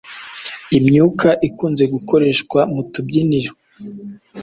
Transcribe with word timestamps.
imyuka 0.77 1.29
ikunze 1.47 1.83
gukoreshwa 1.93 2.59
mu 2.73 2.81
tubyiniro 2.91 3.51